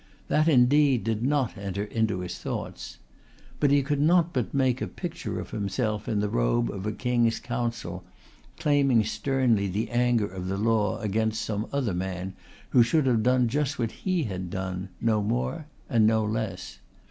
That 0.29 0.47
indeed 0.47 1.03
did 1.03 1.21
not 1.21 1.55
enter 1.59 1.83
into 1.83 2.21
his 2.21 2.39
thoughts. 2.39 2.97
But 3.59 3.69
he 3.69 3.83
could 3.83 3.99
not 4.01 4.33
but 4.33 4.51
make 4.51 4.81
a 4.81 4.87
picture 4.87 5.39
of 5.39 5.51
himself 5.51 6.07
in 6.09 6.21
the 6.21 6.27
robe 6.27 6.71
of 6.71 6.87
a 6.87 6.91
King's 6.91 7.39
Counsel, 7.39 8.03
claiming 8.57 9.03
sternly 9.03 9.67
the 9.67 9.91
anger 9.91 10.25
of 10.25 10.47
the 10.47 10.57
Law 10.57 10.99
against 11.01 11.43
some 11.43 11.67
other 11.71 11.93
man 11.93 12.33
who 12.71 12.81
should 12.81 13.05
have 13.05 13.21
done 13.21 13.47
just 13.47 13.77
what 13.77 13.91
he 13.91 14.23
had 14.23 14.49
done, 14.49 14.89
no 14.99 15.21
more 15.21 15.67
and 15.87 16.07
no 16.07 16.25
less. 16.25 16.79